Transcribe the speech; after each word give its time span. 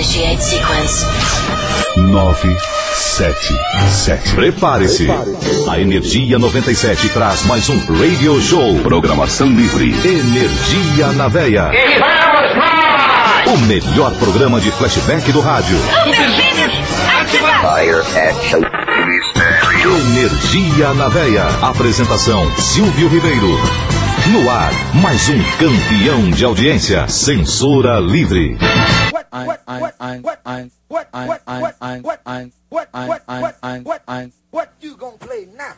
Initiate 0.00 0.42
sequence. 0.42 1.06
9, 1.94 2.56
7, 2.94 3.54
7. 3.90 4.34
Prepare-se. 4.34 5.06
A 5.68 5.78
Energia 5.78 6.38
97 6.38 7.10
traz 7.10 7.44
mais 7.44 7.68
um 7.68 7.78
Radio 7.92 8.40
Show. 8.40 8.78
Programação 8.78 9.48
livre. 9.48 9.90
Energia 9.90 11.12
na 11.12 11.28
veia. 11.28 11.70
O 13.46 13.58
melhor 13.66 14.14
programa 14.14 14.58
de 14.58 14.70
flashback 14.70 15.30
do 15.32 15.40
rádio. 15.40 15.76
Energia 20.16 20.94
na 20.94 21.08
veia. 21.08 21.44
Apresentação 21.60 22.50
Silvio 22.56 23.06
Ribeiro. 23.06 23.99
No 24.28 24.50
ar, 24.50 24.70
mais 25.02 25.28
um 25.28 25.42
campeão 25.58 26.30
de 26.30 26.44
audiência. 26.44 27.08
Censura 27.08 27.98
livre. 27.98 28.58
What 34.52 34.68
you 34.82 34.96
gonna 34.96 35.16
play 35.18 35.48
now? 35.56 35.74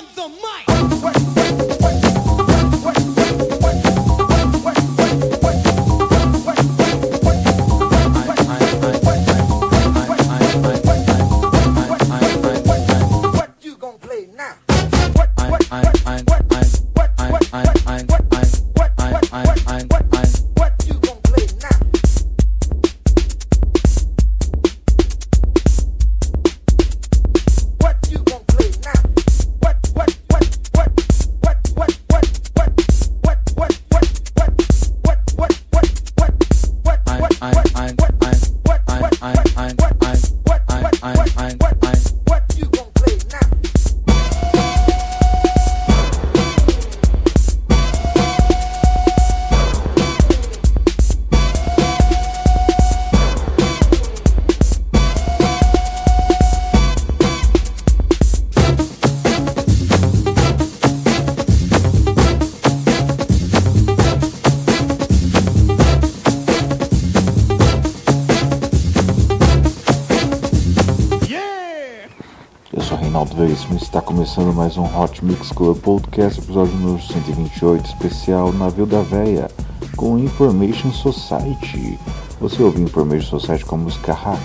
On 0.00 0.06
the 0.14 0.28
mic. 0.28 0.69
Começando 74.34 74.54
mais 74.54 74.76
um 74.76 74.84
Hot 74.84 75.24
Mix 75.24 75.50
Club 75.50 75.76
Podcast, 75.78 76.38
episódio 76.38 76.72
número 76.74 77.02
128, 77.02 77.84
especial 77.84 78.52
Navio 78.52 78.86
da 78.86 79.02
Véia, 79.02 79.50
com 79.96 80.16
Information 80.20 80.92
Society. 80.92 81.98
Você 82.40 82.62
ouviu 82.62 82.84
Information 82.84 83.40
Society 83.40 83.64
com 83.64 83.74
a 83.74 83.78
música 83.78 84.12
Hack. 84.12 84.38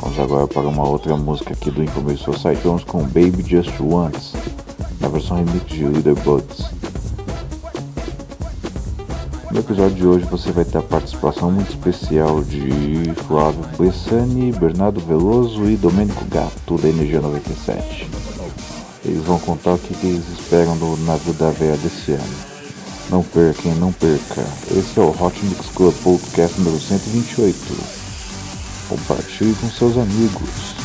Vamos 0.00 0.18
agora 0.18 0.48
para 0.48 0.62
uma 0.62 0.82
outra 0.82 1.16
música 1.16 1.52
aqui 1.52 1.70
do 1.70 1.84
Information 1.84 2.32
Society, 2.32 2.62
vamos 2.64 2.82
com 2.82 3.04
Baby 3.04 3.44
Just 3.46 3.80
Once, 3.80 4.36
na 5.00 5.06
versão 5.06 5.36
remix 5.36 5.64
de 5.66 5.84
Leader 5.84 6.16
Buds. 6.24 6.68
No 9.52 9.60
episódio 9.60 9.94
de 9.94 10.06
hoje 10.06 10.24
você 10.24 10.50
vai 10.50 10.64
ter 10.64 10.78
a 10.78 10.82
participação 10.82 11.52
muito 11.52 11.70
especial 11.70 12.42
de 12.42 13.14
Flávio 13.28 13.62
Bessani, 13.78 14.50
Bernardo 14.50 15.00
Veloso 15.00 15.64
e 15.66 15.76
Domênico 15.76 16.24
Gato 16.24 16.76
da 16.78 16.88
Energia 16.88 17.20
97. 17.20 18.15
Vão 19.26 19.40
contar 19.40 19.74
o 19.74 19.78
que 19.78 19.92
que 19.92 20.06
eles 20.06 20.24
esperam 20.38 20.78
do 20.78 20.96
navio 20.98 21.34
da 21.34 21.50
véia 21.50 21.76
desse 21.78 22.12
ano. 22.12 22.36
Não 23.10 23.24
perca, 23.24 23.68
hein? 23.68 23.74
não 23.74 23.90
perca. 23.90 24.46
Esse 24.70 25.00
é 25.00 25.02
o 25.02 25.10
Hot 25.10 25.44
Mix 25.44 25.66
Club 25.74 25.92
Podcast 26.04 26.56
número 26.60 26.80
128. 26.80 27.56
Compartilhe 28.88 29.52
com 29.54 29.68
seus 29.68 29.98
amigos. 29.98 30.75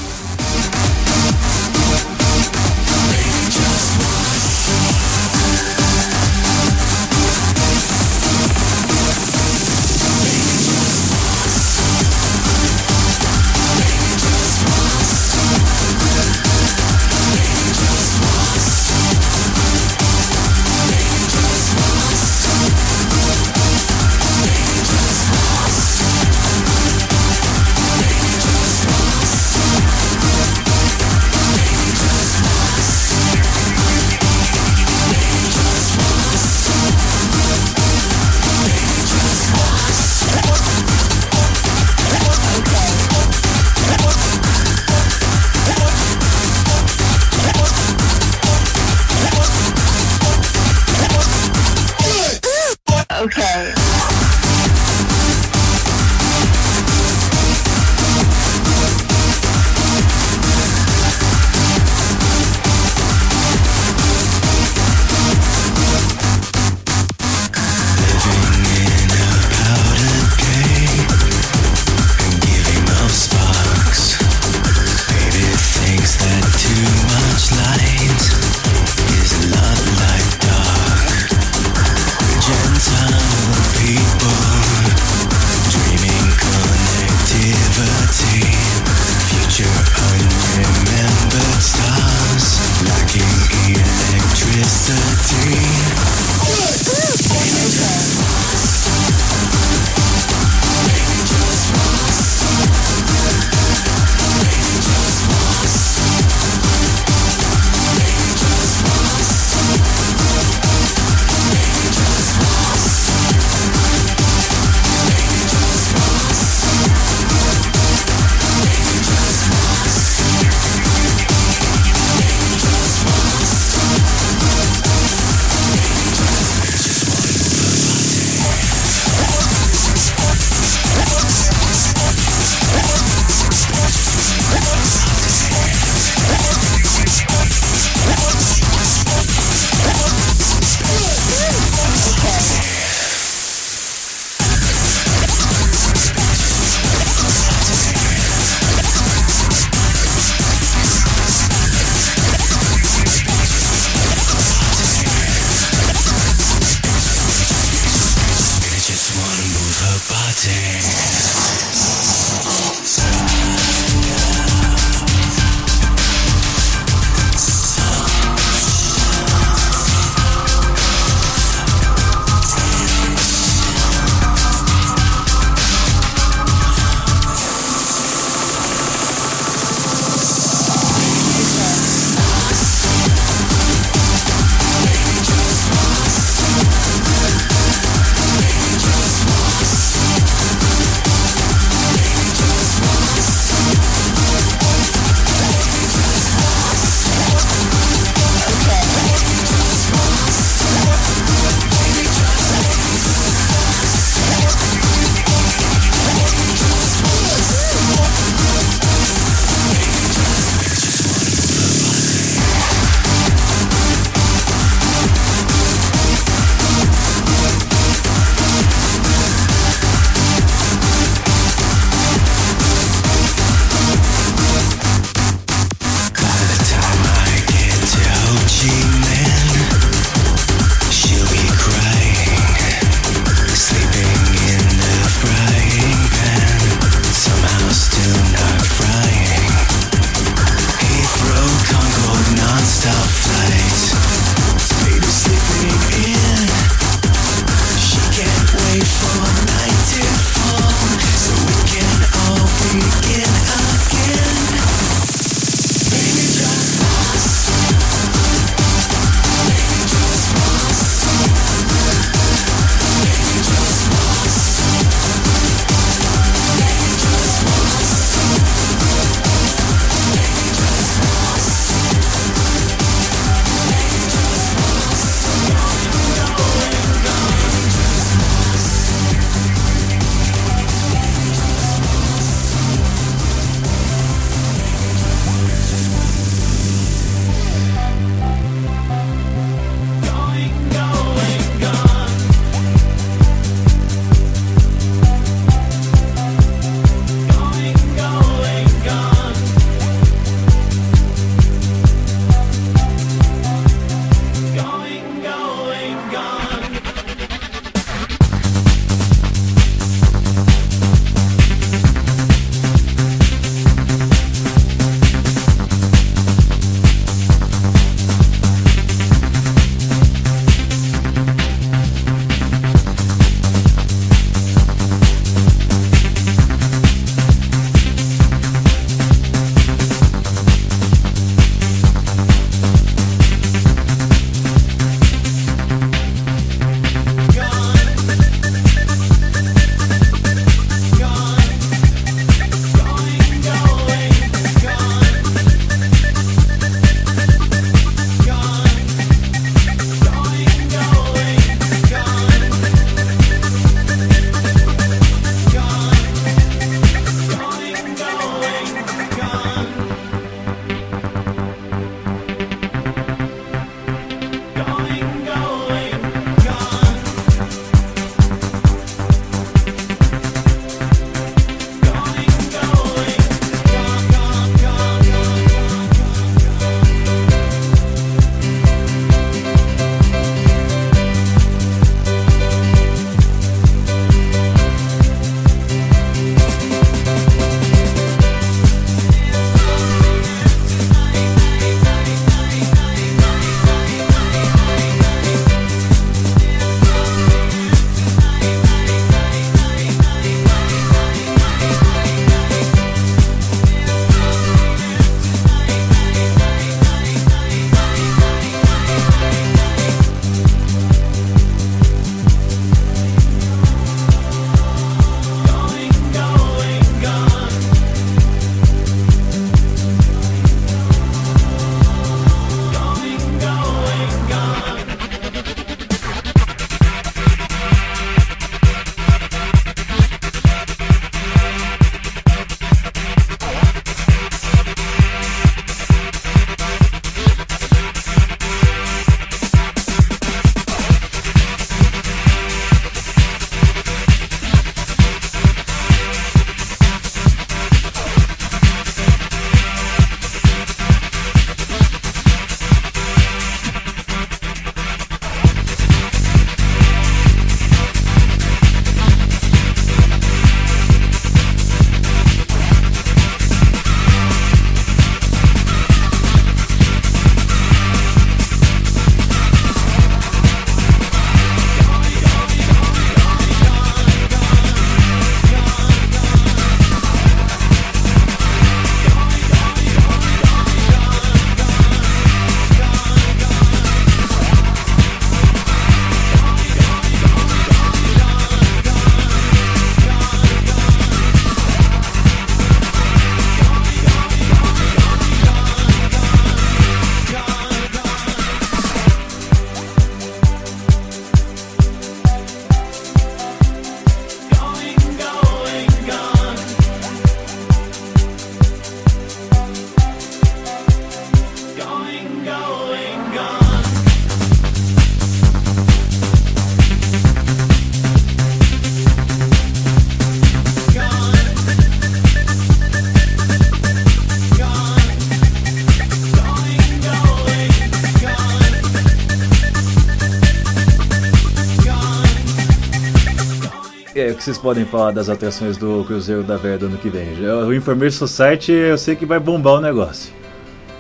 Que 534.42 534.46
vocês 534.46 534.58
podem 534.58 534.84
falar 534.86 535.12
das 535.12 535.30
atrações 535.30 535.78
do 535.78 536.04
Cruzeiro 536.04 536.42
da 536.42 536.58
Vera 536.58 536.80
do 536.80 536.86
ano 536.88 536.98
que 536.98 537.10
vem? 537.10 537.28
O 537.64 537.72
Enfermeiro 537.72 538.12
Society 538.12 538.72
eu 538.72 538.98
sei 538.98 539.16
que 539.16 539.24
vai 539.24 539.40
bombar 539.40 539.76
o 539.76 539.82
negócio. 539.82 540.34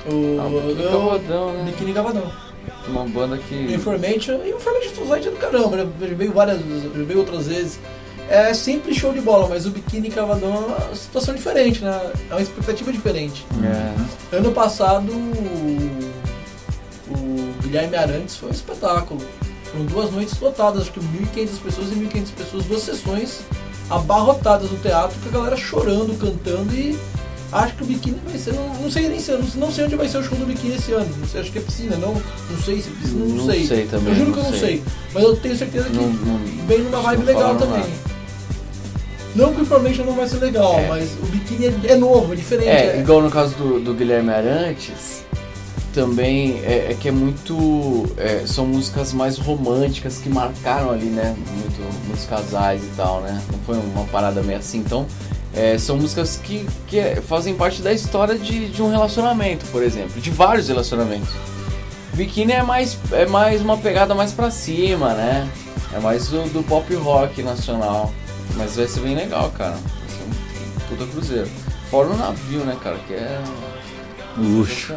O, 0.06 0.38
Ah, 0.40 0.46
o 0.46 0.62
Biquíni 0.62 0.84
eu- 0.84 0.92
Cavadão, 0.92 1.54
né? 1.54 1.74
Cavadão. 1.94 2.32
Uma 2.88 3.04
banda 3.06 3.40
que. 3.40 3.56
Information, 3.74 4.42
e 4.46 4.52
Information 4.52 4.94
Society 4.96 5.28
é 5.28 5.32
do 5.32 5.38
caramba, 5.38 5.78
né? 5.78 5.88
Já 6.02 6.08
veio 6.16 6.32
várias 6.32 6.60
já 6.60 7.04
veio 7.04 7.20
outras 7.20 7.48
vezes. 7.48 7.80
É 8.30 8.54
sempre 8.54 8.94
show 8.94 9.12
de 9.12 9.20
bola, 9.22 9.48
mas 9.50 9.66
o 9.66 9.72
Biquíni 9.72 10.12
Cavadão 10.12 10.54
é 10.54 10.60
uma 10.90 10.96
situação 10.96 11.34
diferente, 11.34 11.84
né? 11.84 12.12
É 12.30 12.34
uma 12.36 12.42
expectativa 12.42 12.92
diferente. 12.92 13.44
É. 13.64 14.38
Ano 14.38 14.52
passado, 14.52 15.12
o, 15.12 16.12
o 17.10 17.54
Guilherme 17.64 17.96
Arantes 17.96 18.36
foi 18.38 18.50
um 18.50 18.54
espetáculo. 18.54 19.20
Foram 19.72 19.86
duas 19.86 20.12
noites 20.12 20.40
lotadas, 20.40 20.82
acho 20.84 20.92
que 20.92 21.00
1.500 21.00 21.50
pessoas 21.63 21.92
e 21.92 21.96
1.500 21.96 22.28
pessoas, 22.38 22.66
duas 22.66 22.82
sessões 22.84 23.40
abarrotadas 23.90 24.70
no 24.72 24.78
teatro, 24.80 25.18
com 25.22 25.30
a 25.30 25.32
galera 25.32 25.58
chorando, 25.58 26.18
cantando 26.18 26.74
e 26.74 26.98
acho 27.51 27.75
que 27.75 27.84
o 27.84 27.86
Biquíni 27.86 28.18
vai 28.25 28.38
ser, 28.38 28.54
não, 28.54 28.68
não 28.75 28.90
sei 28.92 29.10
nem 29.10 29.20
se, 29.20 29.32
não, 29.32 29.40
não 29.56 29.72
sei 29.72 29.84
onde 29.86 29.96
vai 29.98 30.08
ser 30.08 30.18
o 30.20 30.24
show 30.24 30.38
do 30.38 30.46
Biquíni 30.46 30.75
esse 30.75 30.94
ano, 30.94 31.10
não 31.18 31.28
sei, 31.28 31.42
acho 31.42 31.51
que 31.51 31.58
é 31.58 31.62
piscina, 31.62 31.96
não, 31.98 32.13
não 32.13 32.62
sei 32.63 32.82
se 32.82 32.88
é 32.90 32.92
piscina, 33.01 33.25
não, 33.25 33.36
Não 33.36 33.46
sei. 33.46 33.66
sei 33.68 33.86
também, 33.88 34.13
Eu 34.13 34.16
juro 34.20 34.32
que 34.34 34.40
eu 34.40 34.44
não 34.44 34.51
sei. 34.51 34.60
sei, 34.60 34.84
mas 35.13 35.24
eu 35.24 35.36
tenho 35.36 35.58
certeza 35.58 35.90
que 35.90 35.98
vem 36.68 36.80
numa 36.80 37.01
vibe 37.01 37.24
legal 37.24 37.56
também. 37.58 37.80
nada. 37.80 38.12
Não 39.36 39.54
que 39.54 39.62
o 39.62 39.63
Information 39.63 40.04
não 40.06 40.13
vai 40.13 40.28
ser 40.28 40.38
legal, 40.40 40.78
É. 40.78 40.88
mas 40.88 41.10
o 41.22 41.25
Biquíni 41.28 41.66
é, 41.68 41.92
é 41.92 41.96
novo, 41.96 42.34
é 42.34 42.36
diferente. 42.36 42.68
É, 42.70 43.00
igual 43.00 43.22
no 43.22 43.30
caso 43.30 43.56
do, 43.56 43.80
do 43.80 43.94
Guilherme 43.94 44.30
Arantes, 44.30 45.24
também 45.94 46.60
é, 46.64 46.92
é 46.92 46.98
que 47.00 47.08
é 47.08 47.12
muito. 47.12 48.06
é, 48.18 48.46
são 48.46 48.66
músicas 48.66 49.14
mais 49.14 49.38
românticas 49.38 50.18
que 50.18 50.30
marcaram 50.30 50.92
ali, 50.92 51.06
né? 51.06 51.36
Muito, 51.38 52.08
muitos 52.08 52.26
casais 52.26 52.84
e 52.84 52.96
tal, 52.96 53.22
né? 53.22 53.42
Não 53.52 53.60
foi 53.60 53.78
uma 53.78 54.06
parada 54.06 54.42
meio 54.42 54.60
assim. 54.60 54.80
Então, 54.80 55.06
é, 55.54 55.78
são 55.78 55.98
músicas 55.98 56.38
que, 56.38 56.68
que 56.88 57.00
é, 57.00 57.16
fazem 57.22 57.54
parte 57.56 57.82
da 57.82 57.92
história 57.92 58.38
de, 58.38 58.70
de 58.70 58.82
um 58.82 58.90
relacionamento, 58.90 59.66
por 59.68 59.84
exemplo, 59.84 60.20
de 60.20 60.30
vários 60.30 60.68
relacionamentos. 60.68 61.30
Biquíni 62.14 62.54
é 62.54 62.64
mais, 62.64 62.98
é 63.12 63.26
mais 63.26 63.62
uma 63.62 63.78
pegada 63.78 64.14
mais 64.14 64.32
pra 64.32 64.52
cima, 64.52 65.14
né? 65.14 65.50
É 65.94 66.00
mais 66.00 66.28
do, 66.28 66.44
do 66.52 66.64
pop 66.64 66.94
rock 66.96 67.42
nacional. 67.44 68.12
Mas 68.56 68.76
vai 68.76 68.88
ser 68.88 69.02
bem 69.02 69.16
legal, 69.16 69.52
cara. 69.52 69.72
Vai 69.72 70.10
ser 70.10 70.24
um 70.24 70.96
puta 70.98 71.12
cruzeiro. 71.12 71.50
Fora 71.90 72.10
o 72.10 72.18
navio, 72.18 72.62
né, 72.62 72.78
cara? 72.82 72.98
Que 73.08 73.14
é 73.14 73.42
Luxo. 74.38 74.94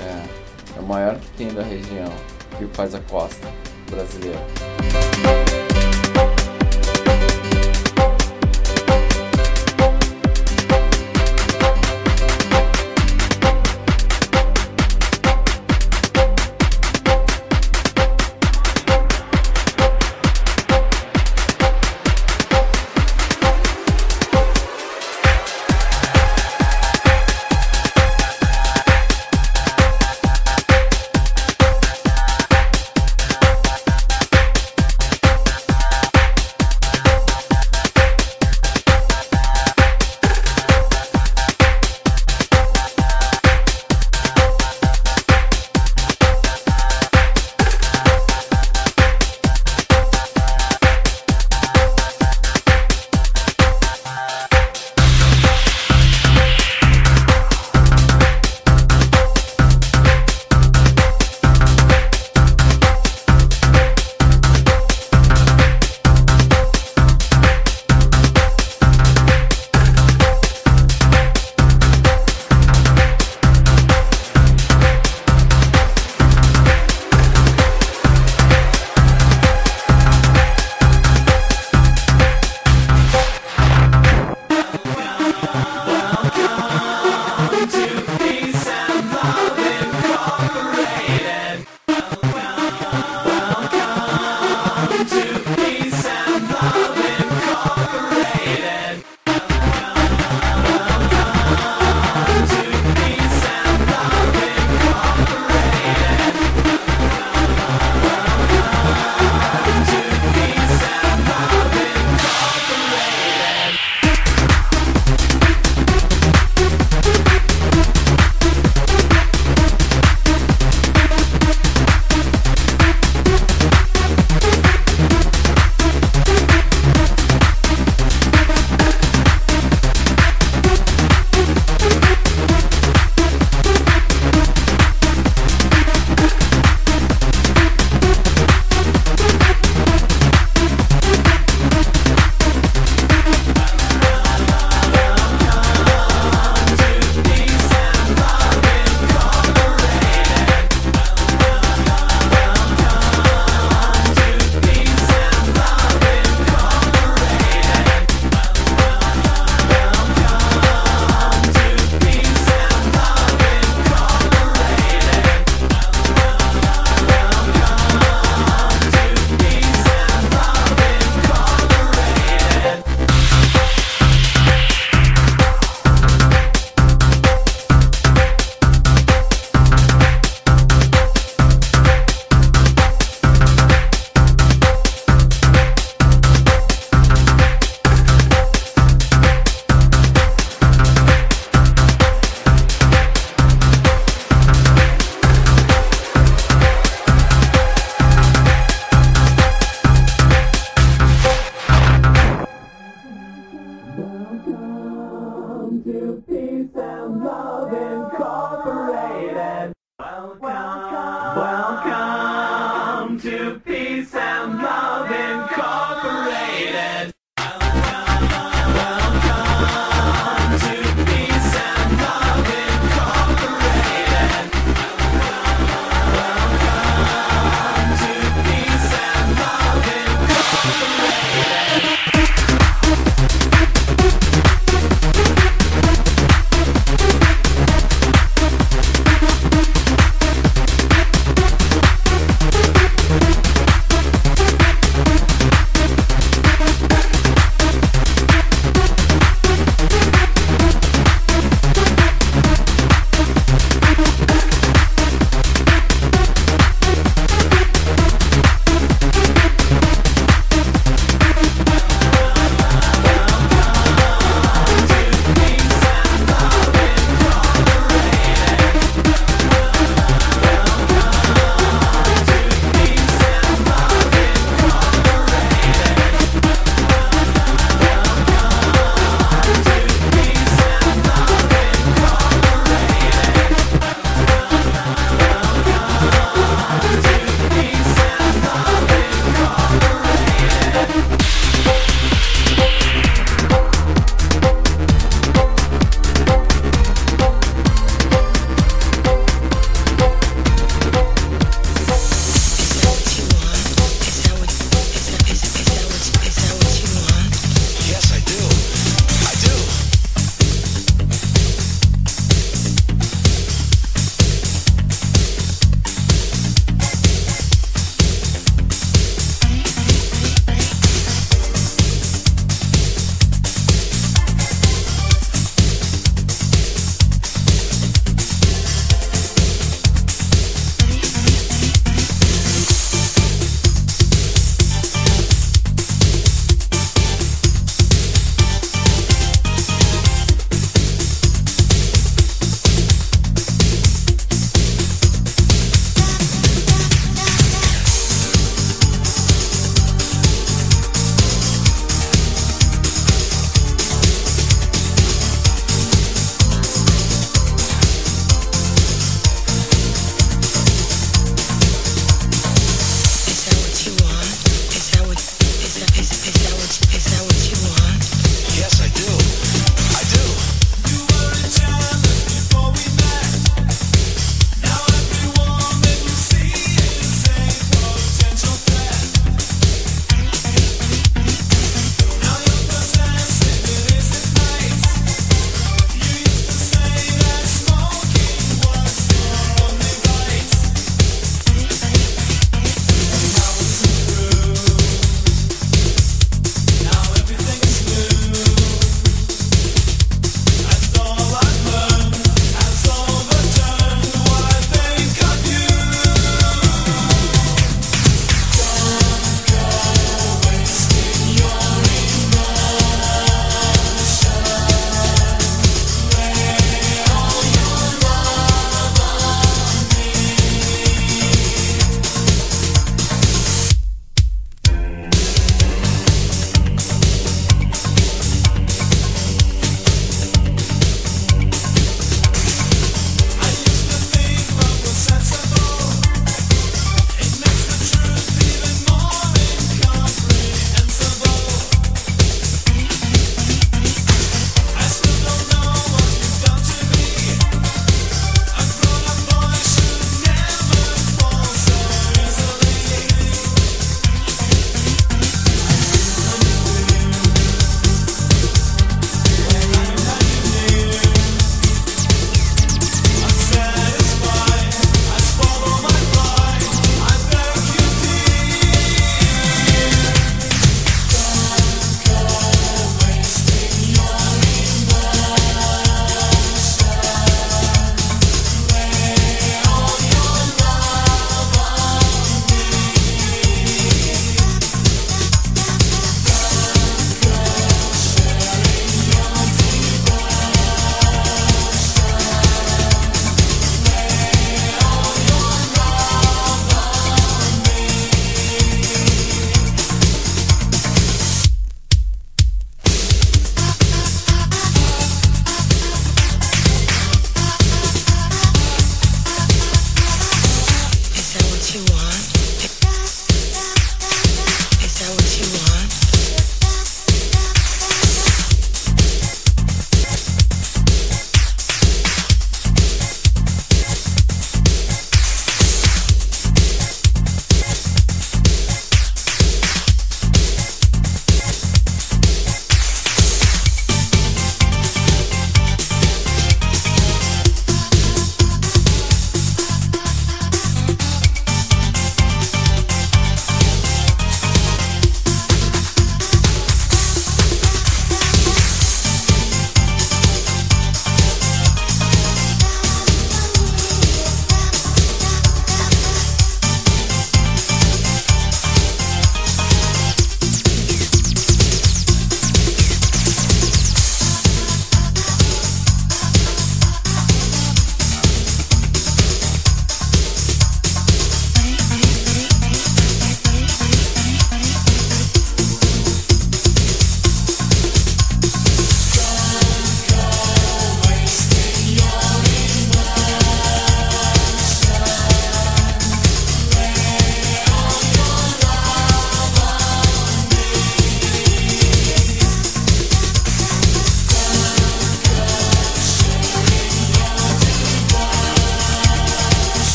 É. 0.00 0.78
É 0.78 0.80
o 0.80 0.84
maior 0.84 1.18
que 1.18 1.30
tem 1.30 1.48
da 1.48 1.62
região. 1.62 2.12
Que 2.58 2.66
faz 2.74 2.94
a 2.94 3.00
costa 3.00 3.48
brasileira. 3.90 4.40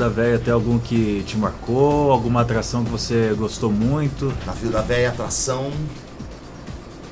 Da 0.00 0.08
véia, 0.08 0.38
tem 0.38 0.50
algum 0.50 0.78
que 0.78 1.22
te 1.26 1.36
marcou? 1.36 2.10
Alguma 2.10 2.40
atração 2.40 2.82
que 2.82 2.90
você 2.90 3.34
gostou 3.36 3.70
muito? 3.70 4.32
Navio 4.46 4.70
da 4.70 4.80
Véia, 4.80 5.10
atração. 5.10 5.70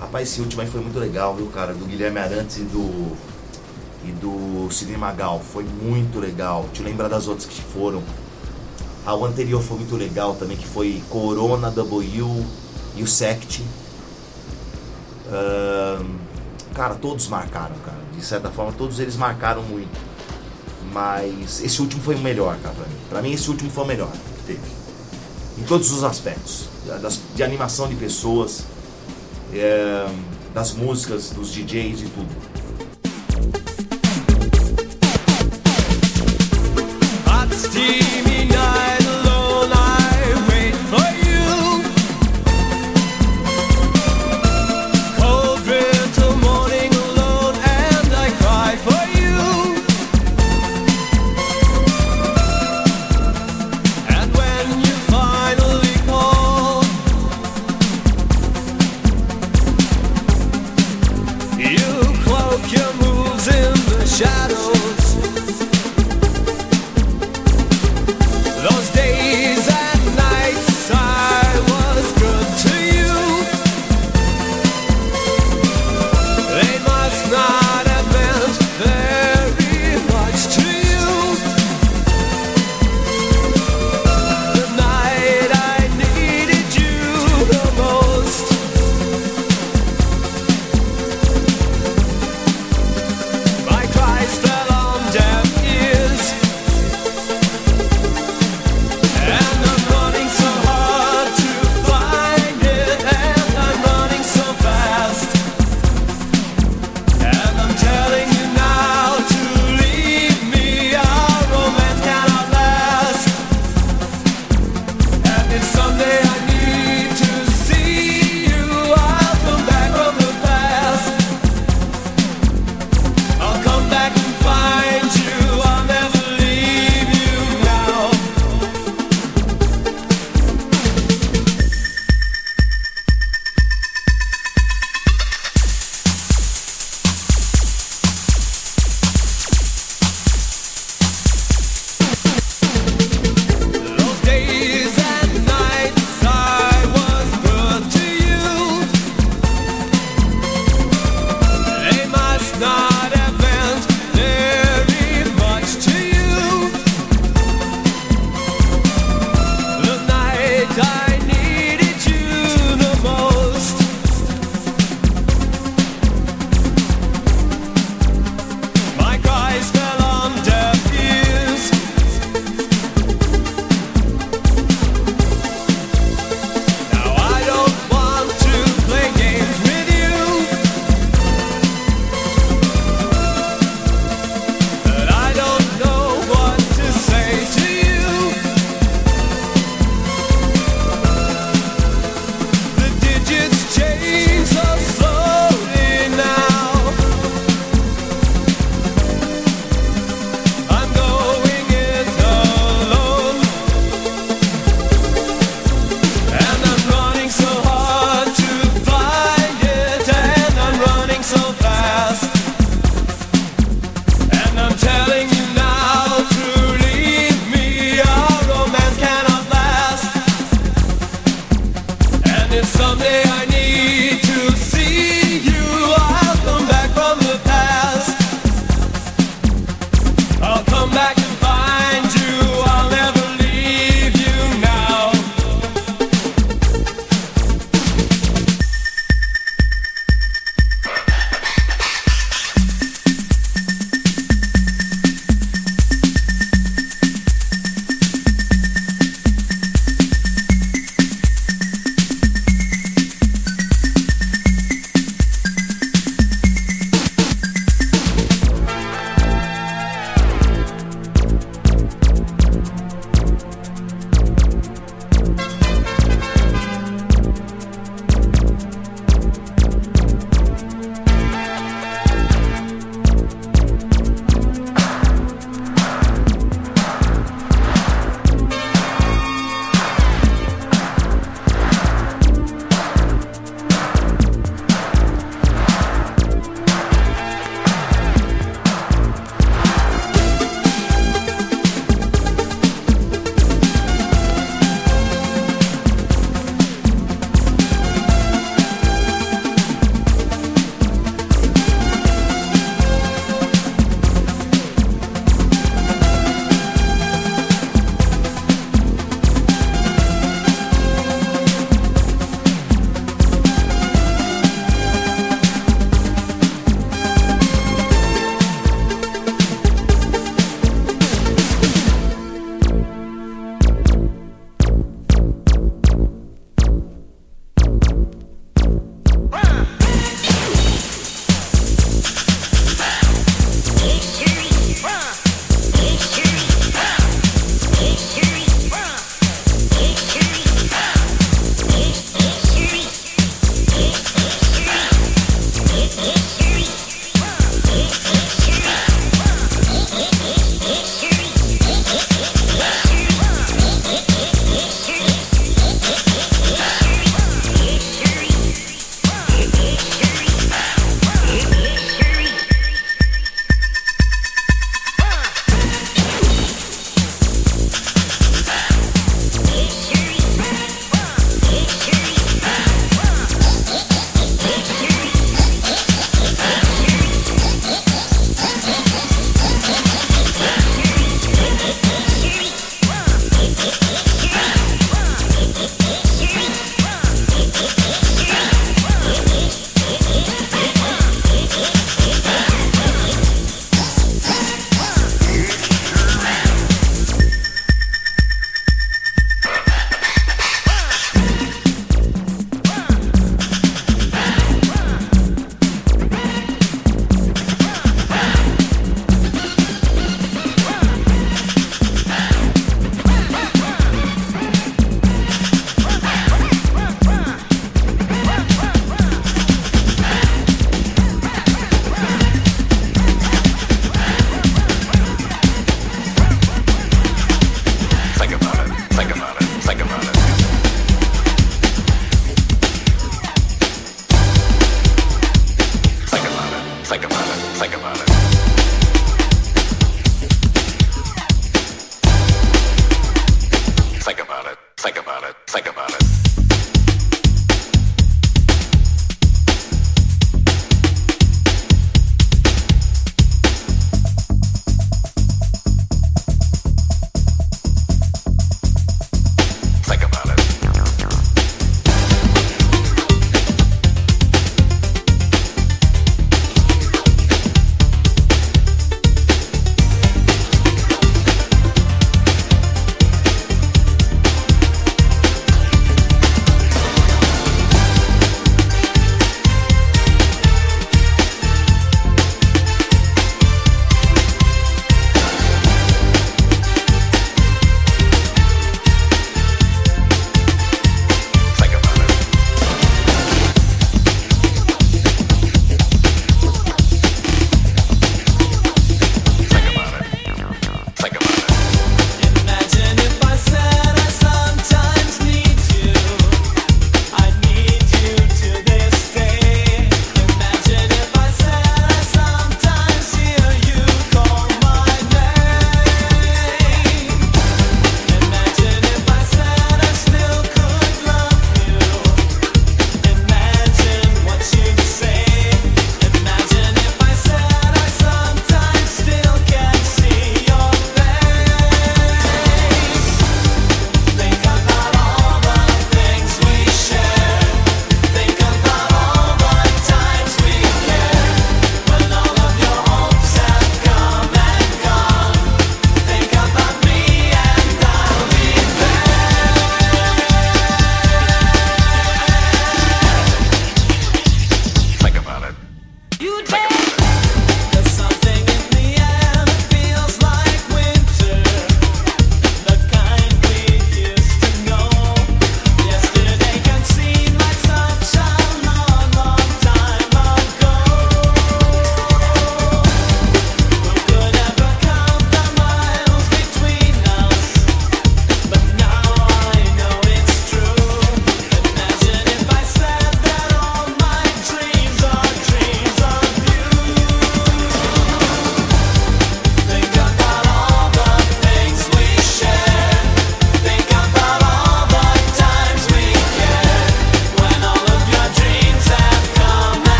Rapaz, 0.00 0.30
esse 0.30 0.40
último 0.40 0.62
aí 0.62 0.66
foi 0.66 0.80
muito 0.80 0.98
legal, 0.98 1.36
viu, 1.36 1.46
cara? 1.48 1.74
Do 1.74 1.84
Guilherme 1.84 2.18
Arantes 2.18 2.56
e 2.56 2.62
do. 2.62 3.14
E 4.02 4.12
do 4.12 4.70
Sidney 4.70 4.96
Magal. 4.96 5.42
Foi 5.52 5.62
muito 5.62 6.18
legal. 6.18 6.64
Te 6.72 6.82
lembra 6.82 7.06
das 7.06 7.28
outras 7.28 7.46
que 7.46 7.60
foram. 7.60 8.02
A 9.04 9.14
o 9.14 9.26
anterior 9.26 9.62
foi 9.62 9.76
muito 9.76 9.94
legal 9.94 10.34
também, 10.36 10.56
que 10.56 10.66
foi 10.66 11.02
Corona, 11.10 11.70
W 11.70 12.46
e 12.96 13.02
o 13.02 13.06
Sect. 13.06 13.62
Ahn, 15.30 16.06
cara, 16.72 16.94
todos 16.94 17.28
marcaram, 17.28 17.76
cara. 17.84 18.00
De 18.16 18.24
certa 18.24 18.48
forma, 18.48 18.72
todos 18.72 18.98
eles 18.98 19.16
marcaram 19.16 19.62
muito. 19.64 20.09
Mas 20.92 21.62
esse 21.62 21.80
último 21.80 22.02
foi 22.02 22.14
o 22.16 22.18
melhor, 22.18 22.58
cara, 22.58 22.74
pra 22.74 22.86
mim. 22.86 22.94
Pra 23.08 23.22
mim, 23.22 23.32
esse 23.32 23.48
último 23.48 23.70
foi 23.70 23.84
o 23.84 23.86
melhor 23.86 24.10
que 24.10 24.42
teve. 24.46 24.60
Em 25.58 25.62
todos 25.62 25.92
os 25.92 26.02
aspectos. 26.02 26.68
De 27.34 27.42
animação 27.42 27.88
de 27.88 27.94
pessoas, 27.94 28.64
é, 29.52 30.08
das 30.54 30.72
músicas, 30.72 31.30
dos 31.30 31.52
DJs 31.52 32.00
e 32.02 32.04
tudo. 32.06 32.49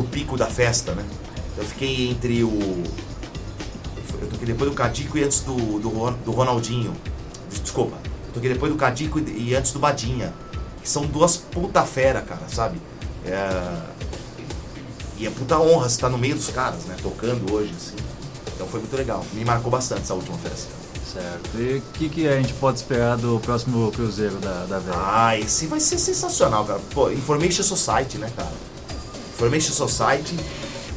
Do 0.00 0.08
pico 0.08 0.36
da 0.36 0.46
festa, 0.46 0.92
né? 0.92 1.04
Eu 1.56 1.64
fiquei 1.64 2.10
entre 2.10 2.42
o. 2.42 2.84
Eu 4.20 4.28
toquei 4.28 4.46
depois 4.46 4.70
do 4.70 4.76
Cadico 4.76 5.18
e 5.18 5.24
antes 5.24 5.40
do, 5.40 5.54
do, 5.78 6.10
do 6.24 6.30
Ronaldinho. 6.30 6.94
Desculpa. 7.62 7.96
Eu 8.28 8.34
toquei 8.34 8.52
depois 8.52 8.72
do 8.72 8.78
Cadico 8.78 9.18
e, 9.18 9.48
e 9.48 9.54
antes 9.54 9.72
do 9.72 9.78
Badinha. 9.78 10.32
Que 10.82 10.88
são 10.88 11.04
duas 11.06 11.36
puta 11.36 11.82
fera, 11.84 12.22
cara, 12.22 12.48
sabe? 12.48 12.80
É, 13.24 13.80
e 15.18 15.26
é 15.26 15.30
puta 15.30 15.58
honra 15.58 15.86
estar 15.86 16.08
no 16.08 16.16
meio 16.16 16.34
dos 16.34 16.48
caras, 16.48 16.84
né? 16.84 16.96
Tocando 17.02 17.52
hoje, 17.52 17.72
assim. 17.76 17.96
Então 18.54 18.66
foi 18.66 18.80
muito 18.80 18.96
legal. 18.96 19.24
Me 19.34 19.44
marcou 19.44 19.70
bastante 19.70 20.02
essa 20.02 20.14
última 20.14 20.38
festa. 20.38 20.68
Certo. 21.12 21.58
E 21.58 21.78
o 21.78 21.82
que, 21.92 22.08
que 22.08 22.28
a 22.28 22.36
gente 22.36 22.52
pode 22.54 22.78
esperar 22.78 23.16
do 23.16 23.40
próximo 23.40 23.90
cruzeiro 23.90 24.36
da, 24.36 24.64
da 24.66 24.78
velha? 24.78 24.96
Ah, 24.96 25.36
esse 25.36 25.66
vai 25.66 25.80
ser 25.80 25.98
sensacional, 25.98 26.64
cara. 26.64 26.80
Pô, 26.94 27.10
Information 27.10 27.64
Society, 27.64 28.16
né, 28.16 28.30
cara? 28.34 28.52
Information 29.40 29.72
Society. 29.72 30.36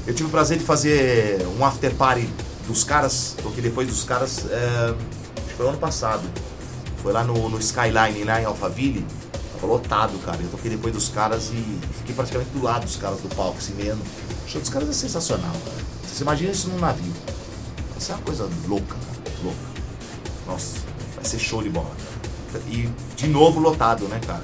Eu 0.06 0.14
tive 0.14 0.28
o 0.28 0.32
prazer 0.32 0.58
de 0.58 0.66
fazer 0.66 1.48
um 1.58 1.66
after 1.66 1.94
party 1.96 2.28
dos 2.68 2.84
caras, 2.84 3.38
porque 3.41 3.62
depois 3.62 3.88
dos 3.88 4.04
caras, 4.04 4.46
é, 4.50 4.94
acho 5.38 5.48
que 5.48 5.54
foi 5.54 5.68
ano 5.68 5.78
passado. 5.78 6.24
Foi 7.02 7.14
lá 7.14 7.24
no, 7.24 7.50
no 7.50 7.58
Skyline, 7.60 8.26
lá 8.26 8.41
em 8.41 8.46
Alphaville. 8.46 9.06
Tava 9.54 9.68
lotado, 9.68 10.18
cara. 10.26 10.38
Eu 10.41 10.50
toquei 10.50 10.70
depois 10.70 10.94
dos 10.94 11.08
caras 11.08 11.52
e 11.54 11.80
fiquei 12.00 12.14
praticamente 12.14 12.50
do 12.52 12.62
lado 12.62 12.84
dos 12.84 12.98
caras 12.98 13.22
do 13.22 13.34
palco, 13.34 13.58
assim 13.58 13.76
mesmo. 13.76 14.02
O 14.46 14.50
show 14.50 14.60
dos 14.60 14.70
caras 14.70 14.89
é 14.89 14.94
sensacional, 14.94 15.52
cara. 15.52 15.78
Você 16.06 16.24
imagina 16.24 16.52
isso 16.52 16.70
num 16.70 16.80
navio. 16.80 17.14
Isso 17.98 18.12
é 18.12 18.16
uma 18.16 18.24
coisa 18.24 18.50
louca, 18.68 18.96
cara. 18.96 19.38
Louca. 19.41 19.60
Nossa, 20.48 20.78
vai 21.16 21.24
ser 21.24 21.39
show 21.39 21.64
de 21.64 21.70
bola. 21.70 21.91
cara. 22.52 22.64
E 22.68 22.89
de 23.16 23.28
novo 23.28 23.62
lotado, 23.62 24.06
né, 24.10 24.20
cara? 24.26 24.44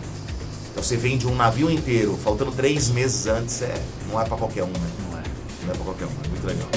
Você 0.81 0.95
vende 0.95 1.27
um 1.27 1.35
navio 1.35 1.69
inteiro, 1.69 2.17
faltando 2.23 2.51
três 2.53 2.89
meses 2.89 3.27
antes, 3.27 3.61
é, 3.61 3.79
não 4.09 4.19
é 4.19 4.23
pra 4.25 4.37
qualquer 4.37 4.63
um, 4.63 4.67
né? 4.67 4.89
Não 5.11 5.19
é. 5.19 5.23
Não 5.65 5.73
é 5.73 5.75
pra 5.75 5.83
qualquer 5.83 6.05
um, 6.05 6.11
é 6.23 6.27
muito 6.29 6.47
legal. 6.47 6.67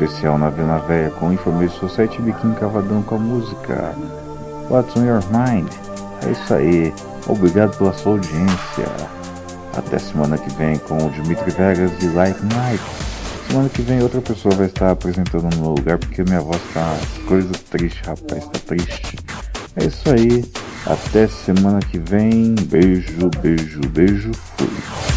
especial 0.01 0.39
na 0.39 0.49
Vila 0.49 0.79
Véia 0.89 1.11
com 1.11 1.31
Informações 1.31 1.73
Society 1.75 2.23
Biquinho 2.23 2.55
Cavadão 2.55 3.03
com 3.03 3.17
a 3.17 3.19
música 3.19 3.95
What's 4.71 4.97
on 4.97 5.05
Your 5.05 5.23
Mind? 5.31 5.69
É 6.27 6.31
isso 6.31 6.55
aí, 6.55 6.95
obrigado 7.27 7.77
pela 7.77 7.93
sua 7.93 8.13
audiência. 8.13 8.87
Até 9.77 9.99
semana 9.99 10.39
que 10.39 10.51
vem 10.55 10.79
com 10.79 10.97
o 10.97 11.11
Dimitri 11.11 11.51
Vegas 11.51 11.93
e 12.03 12.07
Like 12.09 12.41
Mike. 12.43 12.85
Semana 13.49 13.69
que 13.69 13.83
vem 13.83 14.03
outra 14.03 14.23
pessoa 14.23 14.55
vai 14.55 14.67
estar 14.67 14.91
apresentando 14.91 15.55
no 15.55 15.63
meu 15.63 15.71
lugar 15.73 15.99
porque 15.99 16.23
minha 16.23 16.41
voz 16.41 16.61
tá 16.73 16.97
coisa 17.27 17.53
triste, 17.71 18.03
rapaz, 18.07 18.47
tá 18.47 18.59
triste. 18.67 19.19
É 19.77 19.85
isso 19.85 20.11
aí, 20.11 20.51
até 20.87 21.27
semana 21.27 21.79
que 21.81 21.99
vem. 21.99 22.55
Beijo, 22.55 23.29
beijo, 23.43 23.81
beijo, 23.93 24.31
fui. 24.57 25.10